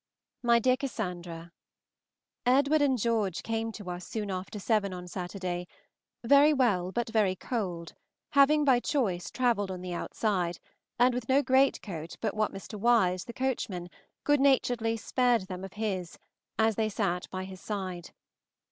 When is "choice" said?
8.79-9.29